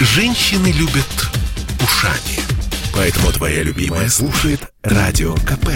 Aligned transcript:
Женщины 0.00 0.68
любят 0.68 1.28
ушами. 1.82 2.38
Поэтому 2.94 3.32
твоя 3.32 3.64
любимая 3.64 4.08
слушает 4.08 4.60
Радио 4.82 5.34
КП. 5.34 5.70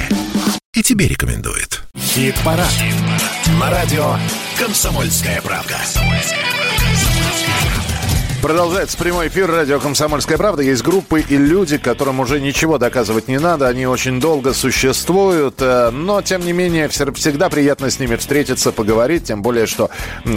И 0.75 0.83
тебе 0.83 1.08
рекомендует. 1.08 1.83
Хит-парад. 1.96 2.70
Хит 2.70 2.94
На 3.58 3.70
радио 3.70 4.16
«Комсомольская 4.58 5.42
правка». 5.42 5.76
Продолжается 8.43 8.98
прямой 8.98 9.29
эфир 9.29 9.48
радио 9.48 9.79
«Комсомольская 9.79 10.37
правда». 10.37 10.64
Есть 10.64 10.83
группы 10.83 11.21
и 11.21 11.37
люди, 11.37 11.79
которым 11.79 12.19
уже 12.19 12.41
ничего 12.41 12.77
доказывать 12.77 13.29
не 13.29 13.39
надо. 13.39 13.69
Они 13.69 13.87
очень 13.87 14.19
долго 14.19 14.53
существуют. 14.53 15.62
э, 15.62 15.91
Но, 15.93 16.23
тем 16.23 16.45
не 16.45 16.52
менее, 16.52 16.89
всегда 16.89 17.48
приятно 17.48 17.89
с 17.89 18.01
ними 18.01 18.16
встретиться, 18.16 18.73
поговорить. 18.73 19.23
Тем 19.27 19.43
более, 19.43 19.66
что 19.66 19.91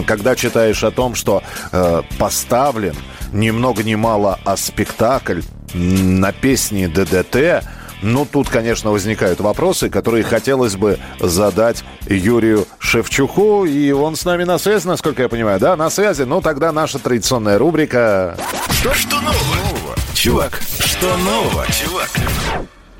когда 0.06 0.36
читаешь 0.36 0.84
о 0.84 0.92
том, 0.92 1.16
что 1.16 1.42
э, 1.72 2.02
поставлен 2.16 2.94
ни 3.32 3.50
много 3.50 3.82
ни 3.82 3.96
мало, 3.96 4.38
а 4.44 4.56
спектакль 4.56 5.40
на 5.74 6.30
песни 6.30 6.86
ДДТ, 6.86 7.64
ну, 8.02 8.26
тут, 8.30 8.48
конечно, 8.48 8.90
возникают 8.90 9.40
вопросы, 9.40 9.90
которые 9.90 10.22
хотелось 10.24 10.76
бы 10.76 10.98
задать 11.18 11.84
Юрию 12.08 12.64
Шевчуку. 12.78 13.64
И 13.64 13.92
он 13.92 14.16
с 14.16 14.24
нами 14.24 14.44
на 14.44 14.58
связи, 14.58 14.86
насколько 14.86 15.22
я 15.22 15.28
понимаю. 15.28 15.58
Да, 15.60 15.76
на 15.76 15.90
связи. 15.90 16.22
Ну, 16.22 16.40
тогда 16.40 16.72
наша 16.72 16.98
традиционная 16.98 17.58
рубрика. 17.58 18.36
Что, 18.70 18.94
что 18.94 19.16
нового? 19.16 19.94
Чувак, 20.14 20.60
что 20.80 21.16
нового, 21.18 21.66
чувак? 21.66 22.10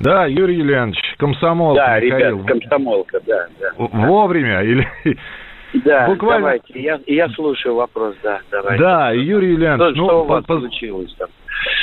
Да, 0.00 0.26
Юрий 0.26 0.58
Юлианович, 0.58 0.98
комсомол. 1.18 1.74
Да, 1.74 1.98
Михаил. 1.98 2.38
ребят, 2.38 2.46
комсомолка, 2.46 3.20
да, 3.26 3.46
да. 3.58 3.68
Вовремя 3.78 4.62
или... 4.62 4.86
Да, 5.74 6.06
Буквально- 6.06 6.38
давайте, 6.40 6.80
я, 6.80 7.00
я 7.06 7.28
слушаю 7.30 7.74
вопрос, 7.74 8.14
да, 8.22 8.40
давайте. 8.50 8.82
Да, 8.82 9.10
Юрий 9.12 9.52
Что, 9.54 9.54
Юлианович, 9.54 9.96
что 9.96 10.06
ну, 10.06 10.20
у 10.20 10.24
вас 10.24 10.44
по- 10.44 10.58
случилось 10.58 11.14
там? 11.18 11.28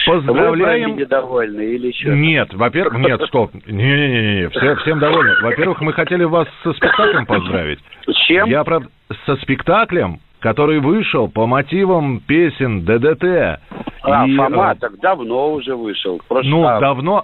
Поздравляем... 0.05 0.95
недовольны 0.97 1.61
или 1.61 1.87
еще? 1.87 2.09
Нет, 2.09 2.53
во-первых, 2.53 2.99
нет, 2.99 3.21
стоп. 3.27 3.51
Не-не-не, 3.65 4.49
все, 4.49 4.75
всем 4.77 4.99
довольны. 4.99 5.33
Во-первых, 5.41 5.81
мы 5.81 5.93
хотели 5.93 6.23
вас 6.23 6.47
со 6.63 6.73
спектаклем 6.73 7.25
поздравить. 7.25 7.79
С 8.07 8.15
чем? 8.27 8.49
Я, 8.49 8.63
правда, 8.63 8.89
со 9.25 9.35
спектаклем, 9.37 10.19
который 10.39 10.79
вышел 10.79 11.27
по 11.29 11.45
мотивам 11.45 12.19
песен 12.25 12.83
ДДТ. 12.85 13.59
А, 14.03 14.27
И, 14.27 14.35
Фома 14.35 14.73
э, 14.73 14.79
так 14.79 14.99
давно 14.99 15.53
уже 15.53 15.75
вышел. 15.75 16.19
Просто, 16.27 16.49
Ну, 16.49 16.65
а, 16.65 16.79
давно, 16.79 17.21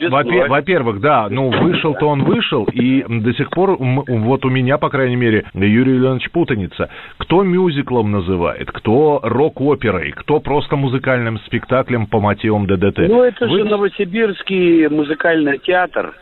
во-первых, 0.47 1.02
да, 1.02 1.27
ну, 1.30 1.49
вышел-то 1.49 2.08
он 2.08 2.23
вышел, 2.23 2.66
и 2.71 3.03
до 3.08 3.33
сих 3.33 3.49
пор, 3.49 3.75
вот 3.80 4.45
у 4.45 4.49
меня, 4.49 4.77
по 4.77 4.89
крайней 4.89 5.17
мере, 5.17 5.45
Юрий 5.53 5.97
Леонович 5.97 6.31
путаница. 6.31 6.89
Кто 7.17 7.44
мюзиклом 7.44 8.11
называет, 8.11 8.71
кто 8.71 9.19
рок-оперой, 9.23 10.11
кто 10.11 10.39
просто 10.39 10.77
музыкальным 10.77 11.38
спектаклем 11.39 12.08
по 12.08 12.19
мотивам 12.19 12.66
ДДТ. 12.66 12.99
Ну, 13.09 13.23
это 13.23 13.47
Вы- 13.47 13.59
же 13.59 13.66
Новосибирский 13.66 14.88
музыкальный 14.88 15.58
театр. 15.58 16.14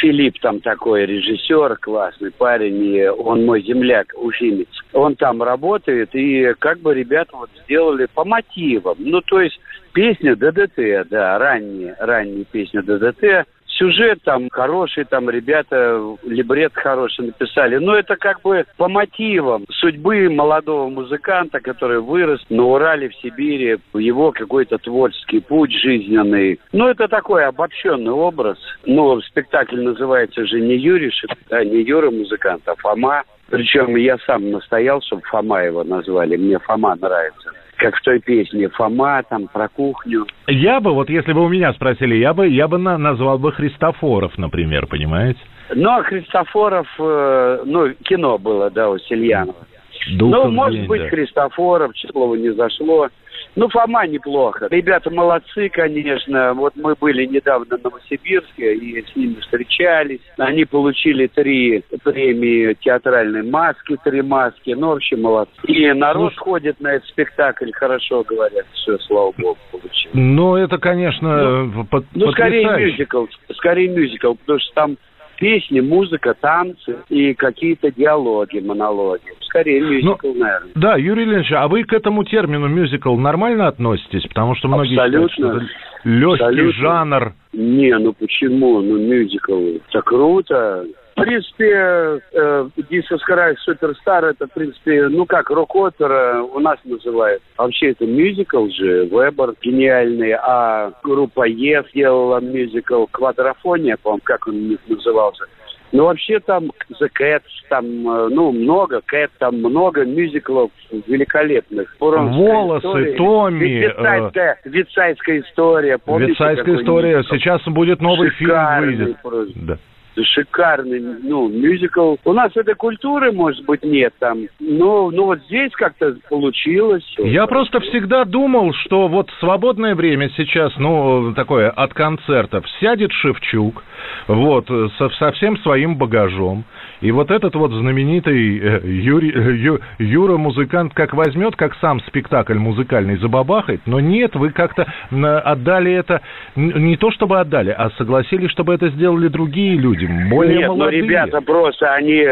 Филипп 0.00 0.38
там 0.40 0.60
такой 0.60 1.06
режиссер, 1.06 1.76
классный 1.76 2.30
парень, 2.30 2.84
и 2.84 3.08
он 3.08 3.46
мой 3.46 3.62
земляк, 3.62 4.12
уфимец. 4.16 4.68
Он 4.92 5.14
там 5.16 5.42
работает, 5.42 6.14
и 6.14 6.54
как 6.58 6.80
бы 6.80 6.94
ребята 6.94 7.36
вот 7.36 7.50
сделали 7.64 8.06
по 8.12 8.24
мотивам. 8.24 8.96
Ну, 8.98 9.20
то 9.22 9.40
есть 9.40 9.58
песня 9.92 10.36
ДДТ, 10.36 11.08
да, 11.08 11.38
ранние, 11.38 11.96
ранние 11.98 12.44
песни 12.44 12.80
ДДТ. 12.80 13.46
Сюжет 13.78 14.22
там 14.24 14.48
хороший, 14.50 15.04
там 15.04 15.28
ребята 15.28 16.00
либрет 16.24 16.72
хороший 16.74 17.26
написали. 17.26 17.76
Но 17.76 17.94
это 17.94 18.16
как 18.16 18.40
бы 18.42 18.64
по 18.76 18.88
мотивам 18.88 19.66
судьбы 19.70 20.30
молодого 20.30 20.88
музыканта, 20.88 21.60
который 21.60 22.00
вырос 22.00 22.40
на 22.48 22.64
Урале, 22.64 23.10
в 23.10 23.14
Сибири, 23.16 23.78
его 23.94 24.32
какой-то 24.32 24.78
творческий 24.78 25.40
путь 25.40 25.72
жизненный. 25.72 26.58
Ну, 26.72 26.88
это 26.88 27.08
такой 27.08 27.44
обобщенный 27.44 28.12
образ. 28.12 28.58
Ну, 28.86 29.20
спектакль 29.20 29.80
называется 29.80 30.46
же 30.46 30.60
не 30.60 30.76
Юрий 30.76 31.12
да, 31.50 31.64
не 31.64 31.82
Юра 31.82 32.10
музыкант, 32.10 32.62
а 32.66 32.74
Фома. 32.76 33.22
Причем 33.48 33.94
я 33.96 34.18
сам 34.26 34.50
настоял, 34.50 35.00
чтобы 35.02 35.22
Фома 35.22 35.62
его 35.62 35.84
назвали. 35.84 36.36
Мне 36.36 36.58
Фома 36.58 36.96
нравится. 36.96 37.52
Как 37.76 37.96
в 37.96 38.02
той 38.02 38.20
песне 38.20 38.68
Фома, 38.70 39.22
там, 39.28 39.48
про 39.48 39.68
кухню. 39.68 40.26
Я 40.46 40.80
бы, 40.80 40.92
вот 40.92 41.10
если 41.10 41.32
бы 41.32 41.44
у 41.44 41.48
меня 41.48 41.72
спросили, 41.74 42.14
я 42.14 42.32
бы, 42.32 42.48
я 42.48 42.68
бы 42.68 42.78
на- 42.78 42.96
назвал 42.96 43.38
бы 43.38 43.52
Христофоров, 43.52 44.38
например, 44.38 44.86
понимаете? 44.86 45.38
Ну, 45.74 45.90
а 45.90 46.02
Христофоров, 46.02 46.86
э, 46.98 47.62
ну, 47.66 47.92
кино 48.04 48.38
было, 48.38 48.70
да, 48.70 48.88
у 48.88 48.98
Сельянова. 48.98 49.66
Духов 50.14 50.44
ну, 50.44 50.50
может 50.50 50.80
день, 50.80 50.88
быть, 50.88 51.02
да. 51.02 51.08
Христофоров, 51.08 51.94
Числова 51.94 52.34
не 52.36 52.50
зашло. 52.50 53.08
Ну, 53.56 53.68
Фома 53.70 54.06
неплохо. 54.06 54.68
Ребята 54.70 55.10
молодцы, 55.10 55.70
конечно. 55.70 56.52
Вот 56.52 56.74
мы 56.76 56.94
были 56.94 57.24
недавно 57.24 57.78
в 57.78 57.82
Новосибирске 57.82 58.74
и 58.74 59.02
с 59.02 59.16
ними 59.16 59.40
встречались. 59.40 60.20
Они 60.36 60.66
получили 60.66 61.26
три 61.26 61.82
премии 62.04 62.74
театральной 62.74 63.42
маски, 63.42 63.96
три 64.04 64.20
маски. 64.20 64.70
Ну, 64.76 64.88
вообще 64.88 65.16
молодцы. 65.16 65.52
И 65.68 65.90
народ 65.92 66.34
Слушай- 66.34 66.44
ходит 66.44 66.80
на 66.80 66.88
этот 66.94 67.08
спектакль, 67.08 67.70
хорошо 67.72 68.22
говорят. 68.24 68.66
Все, 68.74 68.98
слава 68.98 69.32
богу, 69.38 69.58
получилось. 69.72 70.10
Ну, 70.12 70.56
это, 70.56 70.76
конечно, 70.78 71.70
под- 71.90 72.04
Ну, 72.14 72.30
скорее 72.32 72.68
мюзикл, 72.76 73.24
скорее 73.54 73.88
мюзикл, 73.88 74.34
потому 74.34 74.58
что 74.60 74.74
там 74.74 74.96
песни, 75.36 75.80
музыка, 75.80 76.34
танцы 76.40 76.96
и 77.08 77.34
какие-то 77.34 77.90
диалоги, 77.90 78.58
монологи. 78.58 79.22
Скорее 79.40 79.80
мюзикл, 79.80 80.32
наверное. 80.34 80.72
Да, 80.74 80.96
Юрий 80.96 81.24
Ильич, 81.24 81.52
а 81.52 81.68
вы 81.68 81.84
к 81.84 81.92
этому 81.92 82.24
термину 82.24 82.68
мюзикл 82.68 83.16
нормально 83.16 83.68
относитесь? 83.68 84.26
Потому 84.28 84.54
что 84.56 84.68
многие 84.68 84.96
Абсолютно. 84.98 85.28
считают, 85.28 85.62
что 85.62 85.68
это 86.04 86.08
легкий 86.08 86.44
Абсолютно. 86.44 86.72
жанр. 86.72 87.32
Не, 87.52 87.98
ну 87.98 88.12
почему? 88.12 88.80
Ну, 88.80 88.98
мюзикл. 88.98 89.78
Это 89.88 90.02
круто. 90.02 90.84
В 91.16 91.22
принципе, 91.22 92.20
э, 92.34 92.68
Jesus 92.90 93.20
Christ 93.26 93.56
Суперстар, 93.64 94.26
это, 94.26 94.46
в 94.46 94.52
принципе, 94.52 95.08
ну 95.08 95.24
как, 95.24 95.48
рок-опера 95.48 96.42
у 96.42 96.60
нас 96.60 96.78
называют. 96.84 97.42
Вообще 97.56 97.92
это 97.92 98.04
мюзикл 98.04 98.68
же, 98.68 99.06
Вебер 99.06 99.54
гениальный, 99.62 100.34
а 100.34 100.92
группа 101.02 101.44
Е 101.46 101.82
сделала 101.90 102.40
мюзикл 102.40 103.06
Квадрофония, 103.10 103.96
по-моему, 103.96 104.20
как 104.24 104.46
он 104.46 104.78
назывался. 104.88 105.46
Ну, 105.92 106.04
вообще 106.04 106.40
там 106.40 106.64
The 107.00 107.08
Cats, 107.18 107.42
там, 107.70 107.84
э, 107.86 108.28
ну, 108.28 108.52
много, 108.52 109.00
Кэт, 109.06 109.30
там 109.38 109.56
много 109.58 110.04
мюзиклов 110.04 110.70
великолепных. 111.06 111.96
«Волосы», 111.98 112.86
история, 112.86 113.12
«Томми», 113.14 113.64
Вицайская, 113.64 114.58
Вицайская 114.64 115.40
история. 115.40 115.96
Помните, 115.96 116.32
Вицайская 116.32 116.76
история. 116.76 117.16
мюзикл? 117.16 117.34
Сейчас 117.36 117.62
будет 117.66 118.02
новый 118.02 118.28
фильм 118.30 118.50
Шикарный 118.50 118.96
выйдет. 118.96 119.22
просто. 119.22 119.52
Да. 119.56 119.78
Шикарный, 120.22 121.00
ну, 121.00 121.48
мюзикл. 121.48 122.16
У 122.24 122.32
нас 122.32 122.56
этой 122.56 122.74
культуры, 122.74 123.32
может 123.32 123.64
быть, 123.64 123.84
нет 123.84 124.14
там. 124.18 124.46
Но, 124.60 125.10
ну, 125.10 125.26
вот 125.26 125.40
здесь 125.46 125.72
как-то 125.72 126.16
получилось. 126.28 127.04
Я 127.18 127.46
просто 127.46 127.80
всегда 127.80 128.24
думал, 128.24 128.72
что 128.74 129.08
вот 129.08 129.30
свободное 129.40 129.94
время 129.94 130.30
сейчас, 130.36 130.72
ну, 130.76 131.32
такое, 131.34 131.70
от 131.70 131.94
концертов, 131.94 132.64
сядет 132.80 133.12
Шевчук, 133.12 133.82
вот, 134.26 134.66
со, 134.98 135.08
со 135.10 135.32
всем 135.32 135.56
своим 135.58 135.96
багажом, 135.96 136.64
и 137.00 137.10
вот 137.10 137.30
этот 137.30 137.54
вот 137.54 137.72
знаменитый 137.72 138.58
э, 138.58 138.80
Юрий, 138.84 139.32
э, 139.32 139.56
Ю- 139.56 139.80
Юра 139.98 140.36
музыкант 140.36 140.94
как 140.94 141.14
возьмет, 141.14 141.56
как 141.56 141.74
сам 141.80 142.00
спектакль 142.00 142.58
музыкальный 142.58 143.16
забабахает, 143.16 143.80
но 143.86 144.00
нет, 144.00 144.34
вы 144.34 144.50
как-то 144.50 144.86
отдали 145.10 145.92
это, 145.92 146.22
не 146.54 146.96
то 146.96 147.10
чтобы 147.10 147.38
отдали, 147.40 147.70
а 147.70 147.90
согласились, 147.98 148.50
чтобы 148.50 148.74
это 148.74 148.88
сделали 148.88 149.28
другие 149.28 149.76
люди, 149.76 150.08
более 150.30 150.58
Нет, 150.58 150.68
молодые. 150.68 151.02
ребята 151.02 151.40
просто, 151.40 151.92
они, 151.94 152.24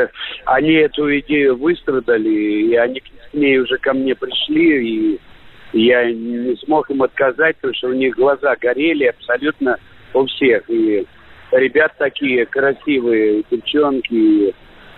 они 0.47 0.73
эту 0.73 1.19
идею 1.19 1.57
выстрадали, 1.57 2.29
и 2.29 2.75
они 2.77 3.01
к 3.01 3.35
ней 3.35 3.59
уже 3.59 3.77
ко 3.79 3.93
мне 3.93 4.15
пришли, 4.15 4.89
и 4.89 5.21
я 5.73 6.11
не 6.11 6.57
смог 6.65 6.91
им 6.91 7.03
отказать, 7.03 7.57
потому 7.57 7.75
что 7.75 7.89
у 7.89 7.93
них 7.93 8.15
глаза 8.15 8.55
горели 8.61 9.05
абсолютно 9.07 9.77
у 10.13 10.25
всех. 10.27 10.63
И 10.71 11.05
ребят 11.59 11.93
такие 11.99 12.47
красивые, 12.47 13.45
девчонки, 13.51 14.55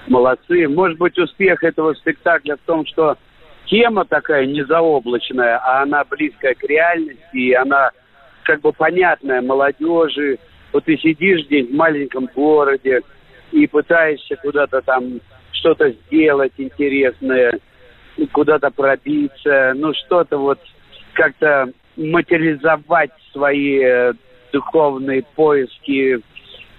молодцы. 0.08 0.68
Может 0.68 0.98
быть, 0.98 1.18
успех 1.18 1.62
этого 1.62 1.94
спектакля 1.94 2.56
в 2.56 2.66
том, 2.66 2.86
что 2.86 3.16
тема 3.66 4.04
такая 4.04 4.46
незаоблачная, 4.46 5.58
а 5.58 5.82
она 5.82 6.04
близкая 6.04 6.54
к 6.54 6.62
реальности, 6.64 7.36
и 7.36 7.52
она 7.52 7.90
как 8.44 8.60
бы 8.60 8.72
понятная 8.72 9.42
молодежи. 9.42 10.38
Вот 10.72 10.84
ты 10.84 10.96
сидишь 10.98 11.44
здесь 11.44 11.68
в 11.68 11.74
маленьком 11.74 12.28
городе 12.34 13.00
и 13.52 13.66
пытаешься 13.66 14.36
куда-то 14.36 14.82
там 14.82 15.20
что-то 15.52 15.90
сделать 15.90 16.52
интересное, 16.58 17.58
куда-то 18.32 18.70
пробиться, 18.70 19.72
ну 19.74 19.92
что-то 19.94 20.38
вот 20.38 20.58
как-то 21.12 21.70
материализовать 21.96 23.10
свои 23.32 23.80
э, 23.82 24.12
духовные 24.52 25.22
поиски 25.34 26.20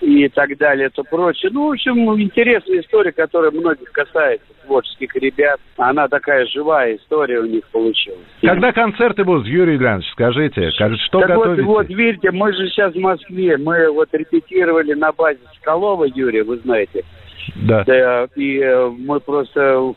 и 0.01 0.29
так 0.29 0.57
далее, 0.57 0.89
то 0.89 1.03
прочее. 1.03 1.51
Ну, 1.53 1.67
в 1.67 1.71
общем, 1.71 2.21
интересная 2.21 2.81
история, 2.81 3.11
которая 3.11 3.51
многих 3.51 3.91
касается 3.91 4.45
творческих 4.65 5.15
ребят. 5.15 5.59
Она 5.77 6.07
такая 6.07 6.45
живая 6.45 6.97
история 6.97 7.39
у 7.39 7.45
них 7.45 7.67
получилась. 7.69 8.19
Когда 8.41 8.71
концерты 8.71 9.23
будут, 9.23 9.47
Юрий 9.47 9.77
Иванович, 9.77 10.07
скажите, 10.11 10.69
как, 10.77 10.91
что 11.07 11.21
так 11.21 11.29
готовите? 11.29 11.63
Вот, 11.63 11.87
вот, 11.87 11.89
видите, 11.89 12.31
мы 12.31 12.53
же 12.53 12.67
сейчас 12.69 12.93
в 12.93 12.99
Москве, 12.99 13.57
мы 13.57 13.91
вот 13.91 14.09
репетировали 14.13 14.93
на 14.93 15.11
базе 15.11 15.39
Скалова, 15.61 16.05
Юрия, 16.05 16.43
вы 16.43 16.57
знаете. 16.57 17.03
Да. 17.55 17.83
да 17.85 18.27
и 18.35 18.59
э, 18.59 18.89
мы 18.89 19.19
просто 19.19 19.93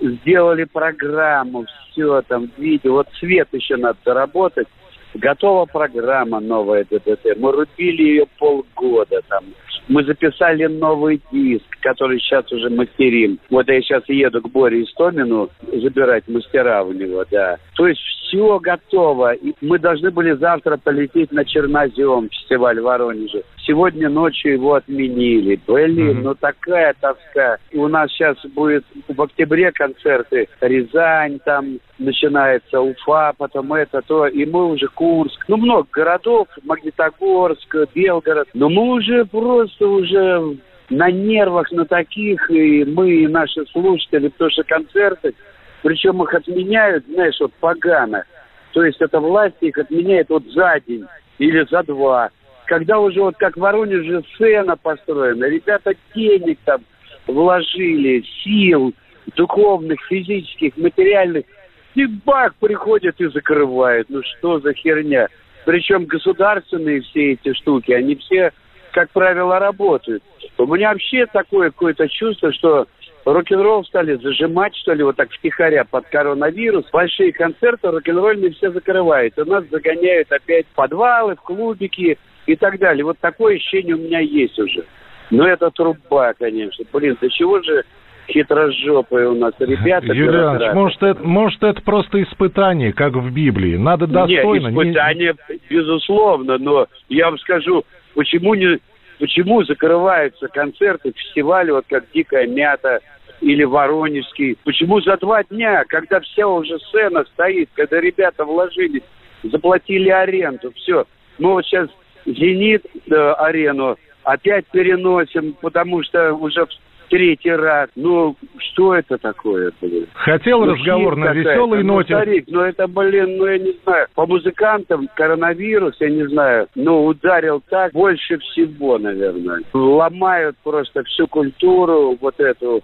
сделали 0.00 0.64
программу, 0.64 1.64
все 1.90 2.22
там, 2.22 2.50
видео. 2.58 2.94
Вот 2.94 3.08
свет 3.18 3.48
еще 3.52 3.76
надо 3.76 3.98
доработать. 4.04 4.68
Готова 5.14 5.66
программа 5.66 6.40
новая 6.40 6.84
ДДТ. 6.84 7.36
Мы 7.36 7.52
рубили 7.52 8.02
ее 8.02 8.26
полгода 8.38 9.20
там. 9.28 9.44
Мы 9.88 10.04
записали 10.04 10.66
новый 10.66 11.20
диск, 11.32 11.64
который 11.80 12.20
сейчас 12.20 12.50
уже 12.52 12.68
мастерим. 12.68 13.38
Вот 13.48 13.68
я 13.68 13.80
сейчас 13.80 14.06
еду 14.08 14.42
к 14.42 14.50
Боре 14.50 14.82
Истомину 14.82 15.48
забирать 15.72 16.28
мастера 16.28 16.82
у 16.82 16.92
него, 16.92 17.24
да. 17.30 17.56
То 17.74 17.88
есть 17.88 18.00
все 18.00 18.58
готово. 18.58 19.32
И 19.32 19.54
мы 19.62 19.78
должны 19.78 20.10
были 20.10 20.32
завтра 20.32 20.76
полететь 20.76 21.32
на 21.32 21.44
Чернозем, 21.44 22.28
фестиваль 22.28 22.80
в 22.80 22.84
Воронеже. 22.84 23.42
Сегодня 23.68 24.08
ночью 24.08 24.54
его 24.54 24.76
отменили. 24.76 25.60
Блин, 25.66 25.98
mm-hmm. 25.98 26.22
ну 26.22 26.34
такая 26.34 26.94
тоска. 26.98 27.58
И 27.70 27.76
у 27.76 27.86
нас 27.86 28.10
сейчас 28.10 28.38
будет 28.54 28.82
в 29.06 29.20
октябре 29.20 29.70
концерты 29.72 30.48
Рязань, 30.62 31.38
там 31.44 31.78
начинается 31.98 32.80
Уфа, 32.80 33.34
потом 33.36 33.74
это, 33.74 34.00
то. 34.00 34.26
И 34.26 34.46
мы 34.46 34.68
уже 34.68 34.88
Курск. 34.88 35.44
Ну, 35.48 35.58
много 35.58 35.86
городов. 35.92 36.48
Магнитогорск, 36.64 37.76
Белгород. 37.94 38.48
Но 38.54 38.70
мы 38.70 38.94
уже 38.94 39.26
просто 39.26 39.86
уже 39.86 40.56
на 40.88 41.10
нервах, 41.10 41.70
на 41.70 41.84
таких, 41.84 42.50
и 42.50 42.86
мы, 42.86 43.10
и 43.10 43.26
наши 43.26 43.66
слушатели, 43.66 44.28
потому 44.28 44.50
что 44.50 44.62
концерты, 44.64 45.34
причем 45.82 46.22
их 46.22 46.32
отменяют, 46.32 47.04
знаешь, 47.06 47.36
вот 47.38 47.52
погано. 47.60 48.24
То 48.72 48.82
есть 48.82 49.02
это 49.02 49.20
власть 49.20 49.56
их 49.60 49.76
отменяет 49.76 50.30
вот 50.30 50.44
за 50.46 50.80
день 50.86 51.04
или 51.38 51.66
за 51.70 51.82
два. 51.82 52.30
Когда 52.68 52.98
уже 52.98 53.22
вот 53.22 53.34
как 53.38 53.56
в 53.56 53.60
Воронеже 53.60 54.22
сцена 54.34 54.76
построена, 54.76 55.46
ребята 55.46 55.94
денег 56.14 56.58
там 56.66 56.82
вложили, 57.26 58.22
сил, 58.44 58.92
духовных, 59.36 59.98
физических, 60.06 60.76
материальных, 60.76 61.46
и 61.94 62.04
бах, 62.04 62.54
приходят 62.56 63.18
и 63.20 63.26
закрывают. 63.28 64.10
Ну 64.10 64.20
что 64.22 64.60
за 64.60 64.74
херня? 64.74 65.28
Причем 65.64 66.04
государственные 66.04 67.00
все 67.00 67.32
эти 67.32 67.54
штуки, 67.54 67.90
они 67.92 68.16
все, 68.16 68.52
как 68.92 69.10
правило, 69.12 69.58
работают. 69.58 70.22
У 70.58 70.66
меня 70.66 70.92
вообще 70.92 71.24
такое 71.24 71.70
какое-то 71.70 72.06
чувство, 72.06 72.52
что 72.52 72.86
рок-н-ролл 73.24 73.84
стали 73.86 74.16
зажимать, 74.16 74.76
что 74.76 74.92
ли, 74.92 75.02
вот 75.02 75.16
так 75.16 75.30
втихаря 75.30 75.84
под 75.84 76.06
коронавирус. 76.08 76.84
Большие 76.92 77.32
концерты 77.32 77.90
рок-н-ролльные 77.90 78.52
все 78.52 78.70
закрывают. 78.72 79.38
У 79.38 79.46
нас 79.46 79.64
загоняют 79.70 80.30
опять 80.30 80.66
подвалы, 80.74 81.34
в 81.34 81.40
клубики 81.40 82.18
и 82.48 82.56
так 82.56 82.78
далее. 82.78 83.04
Вот 83.04 83.18
такое 83.20 83.56
ощущение 83.56 83.94
у 83.94 83.98
меня 83.98 84.20
есть 84.20 84.58
уже. 84.58 84.84
Но 85.30 85.46
это 85.46 85.70
труба, 85.70 86.32
конечно. 86.32 86.84
Блин, 86.92 87.16
до 87.20 87.28
чего 87.28 87.62
же 87.62 87.84
хитрожопые 88.26 89.28
у 89.28 89.34
нас 89.34 89.52
ребята. 89.58 90.06
Юлиан, 90.06 90.74
может 90.74 91.02
это, 91.02 91.22
может, 91.22 91.62
это 91.62 91.80
просто 91.82 92.22
испытание, 92.22 92.92
как 92.92 93.14
в 93.14 93.32
Библии. 93.32 93.76
Надо 93.76 94.06
достойно. 94.06 94.68
Нет, 94.68 94.86
испытание, 94.86 95.34
не... 95.48 95.58
безусловно, 95.68 96.58
но 96.58 96.86
я 97.08 97.26
вам 97.26 97.38
скажу, 97.38 97.84
почему 98.14 98.54
не 98.54 98.80
почему 99.18 99.64
закрываются 99.64 100.48
концерты, 100.48 101.12
фестивали, 101.14 101.72
вот 101.72 101.84
как 101.88 102.04
«Дикая 102.14 102.46
мята», 102.46 103.00
или 103.40 103.64
Воронежский. 103.64 104.56
Почему 104.64 105.00
за 105.00 105.16
два 105.16 105.44
дня, 105.44 105.84
когда 105.88 106.20
вся 106.20 106.46
уже 106.46 106.78
сцена 106.80 107.24
стоит, 107.34 107.68
когда 107.74 108.00
ребята 108.00 108.44
вложились, 108.44 109.02
заплатили 109.42 110.08
аренду, 110.08 110.72
все. 110.74 111.04
Мы 111.38 111.52
вот 111.52 111.64
сейчас 111.64 111.88
«Зенит» 112.26 112.84
э, 113.10 113.14
арену 113.14 113.96
опять 114.24 114.66
переносим, 114.66 115.54
потому 115.60 116.02
что 116.02 116.34
уже 116.34 116.66
в 116.66 116.70
третий 117.08 117.50
раз. 117.50 117.88
Ну, 117.96 118.36
что 118.58 118.94
это 118.94 119.18
такое, 119.18 119.72
блин? 119.80 120.06
Хотел 120.14 120.60
ну, 120.60 120.72
разговор 120.72 121.16
на 121.16 121.32
веселой 121.32 121.82
ну, 121.82 121.94
ноте. 121.94 122.14
Старик, 122.14 122.44
ну, 122.48 122.60
это, 122.60 122.86
блин, 122.86 123.38
ну, 123.38 123.46
я 123.46 123.58
не 123.58 123.74
знаю. 123.82 124.06
По 124.14 124.26
музыкантам 124.26 125.08
коронавирус, 125.14 125.96
я 126.00 126.10
не 126.10 126.26
знаю, 126.28 126.68
ну, 126.74 127.06
ударил 127.06 127.62
так 127.68 127.92
больше 127.92 128.38
всего, 128.38 128.98
наверное. 128.98 129.62
Ломают 129.72 130.56
просто 130.62 131.02
всю 131.04 131.26
культуру, 131.26 132.16
вот 132.20 132.38
эту 132.38 132.82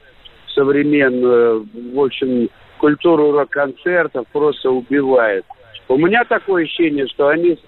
современную, 0.54 1.66
в 1.94 2.00
общем, 2.00 2.48
культуру 2.78 3.32
рок-концертов 3.32 4.26
просто 4.32 4.70
убивает. 4.70 5.44
У 5.88 5.98
меня 5.98 6.24
такое 6.24 6.64
ощущение, 6.64 7.06
что 7.08 7.28
они 7.28 7.58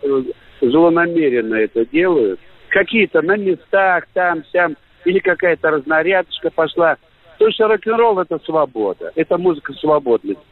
злонамеренно 0.60 1.54
это 1.54 1.84
делают. 1.86 2.40
Какие-то 2.68 3.22
на 3.22 3.36
местах, 3.36 4.06
там, 4.12 4.44
сям, 4.52 4.76
или 5.04 5.18
какая-то 5.18 5.70
разнарядочка 5.70 6.50
пошла. 6.50 6.96
Потому 7.32 7.52
что 7.52 7.68
рок-н-ролл– 7.68 8.18
это 8.20 8.38
свобода. 8.44 9.12
Это 9.14 9.38
музыка 9.38 9.72
свободности. 9.74 10.42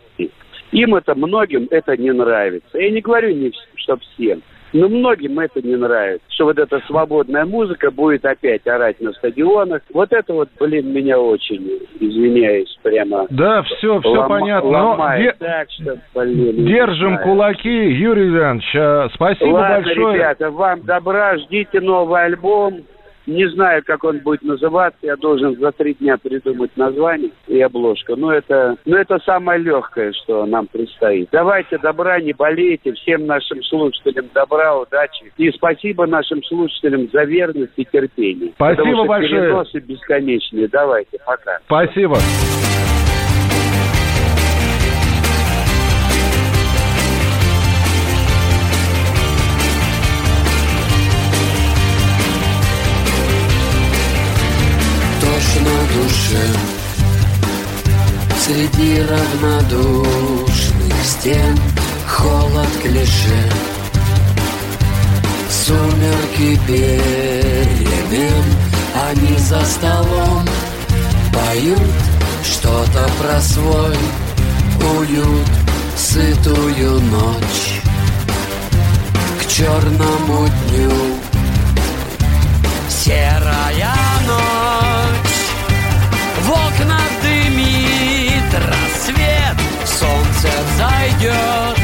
Им 0.72 0.94
это, 0.94 1.14
многим 1.14 1.68
это 1.70 1.96
не 1.96 2.12
нравится. 2.12 2.78
Я 2.78 2.90
не 2.90 3.00
говорю, 3.00 3.34
не, 3.34 3.52
что 3.76 3.96
всем. 3.96 4.42
Но 4.74 4.88
многим 4.88 5.38
это 5.38 5.62
не 5.62 5.76
нравится, 5.76 6.26
что 6.30 6.46
вот 6.46 6.58
эта 6.58 6.80
свободная 6.88 7.44
музыка 7.44 7.92
будет 7.92 8.24
опять 8.24 8.66
орать 8.66 9.00
на 9.00 9.12
стадионах. 9.12 9.82
Вот 9.92 10.12
это 10.12 10.34
вот, 10.34 10.48
блин, 10.58 10.92
меня 10.92 11.16
очень, 11.16 11.64
извиняюсь, 12.00 12.76
прямо... 12.82 13.28
Да, 13.30 13.62
все, 13.62 14.00
все 14.00 14.08
лом... 14.08 14.28
понятно. 14.28 14.68
Ломает 14.68 15.36
Но 15.38 15.46
так, 15.46 15.68
что, 15.70 15.98
блин, 16.12 16.66
Держим 16.66 17.18
кулаки. 17.18 17.68
Юрий 17.68 18.28
Иванович, 18.30 18.74
а, 18.74 19.08
спасибо 19.14 19.50
Ладно, 19.50 19.84
большое. 19.84 20.14
ребята, 20.16 20.50
вам 20.50 20.82
добра, 20.82 21.38
ждите 21.38 21.80
новый 21.80 22.24
альбом. 22.24 22.82
Не 23.26 23.48
знаю, 23.50 23.82
как 23.84 24.04
он 24.04 24.18
будет 24.18 24.42
называться. 24.42 24.98
Я 25.02 25.16
должен 25.16 25.56
за 25.56 25.72
три 25.72 25.94
дня 25.94 26.16
придумать 26.18 26.70
название 26.76 27.30
и 27.46 27.60
обложку. 27.60 28.16
Но 28.16 28.32
это, 28.32 28.76
но 28.84 28.96
это 28.96 29.18
самое 29.24 29.58
легкое, 29.60 30.12
что 30.12 30.44
нам 30.46 30.66
предстоит. 30.66 31.28
Давайте 31.32 31.78
добра, 31.78 32.20
не 32.20 32.32
болейте. 32.32 32.92
Всем 32.92 33.26
нашим 33.26 33.62
слушателям 33.62 34.26
добра, 34.34 34.76
удачи. 34.78 35.32
И 35.36 35.50
спасибо 35.50 36.06
нашим 36.06 36.42
слушателям 36.44 37.08
за 37.12 37.24
верность 37.24 37.72
и 37.76 37.84
терпение. 37.84 38.52
Спасибо 38.54 38.82
Потому 38.82 38.96
что 38.96 39.04
большое. 39.06 39.42
переносы 39.42 39.78
бесконечные. 39.80 40.68
Давайте, 40.68 41.18
пока. 41.24 41.58
Спасибо. 41.66 42.16
Среди 58.46 59.00
равнодушных 59.00 60.94
стен 61.02 61.58
Холод 62.06 62.68
клише 62.82 63.50
Сумерки 65.48 66.60
перемен 66.66 68.44
Они 69.08 69.38
за 69.38 69.64
столом 69.64 70.46
Поют 71.32 71.80
что-то 72.42 73.08
про 73.18 73.40
свой 73.40 73.96
уют 74.98 75.48
Сытую 75.96 77.00
ночь. 77.00 77.80
К 79.40 79.46
черному 79.48 80.48
дню 80.68 80.92
Серая 82.90 83.94
ночь. 84.26 85.34
В 86.42 86.50
окнах 86.50 87.13
рассвет, 89.93 89.93
солнце 89.93 90.49
зайдет. 90.77 91.82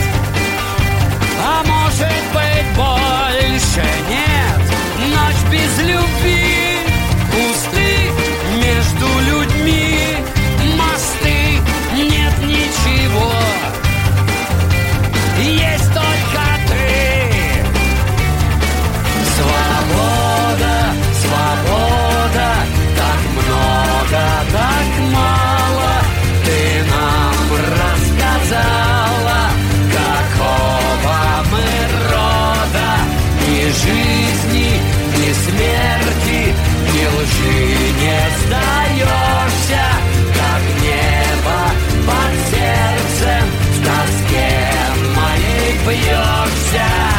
бьешься. 45.87 47.10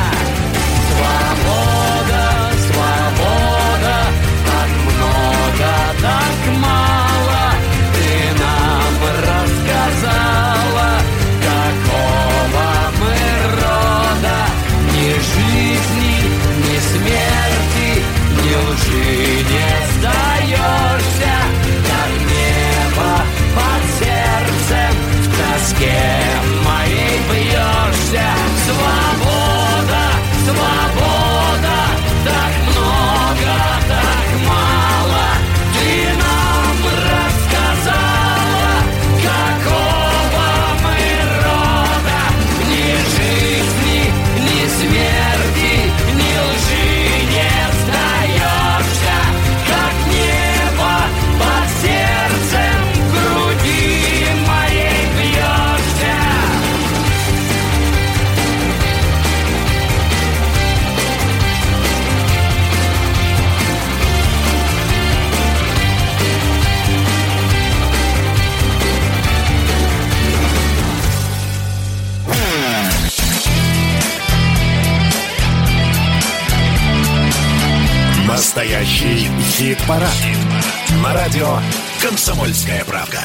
Настоящий 78.82 79.30
хит-парад. 79.40 80.10
На 81.04 81.14
радио 81.14 81.60
«Комсомольская 82.02 82.84
правда». 82.84 83.20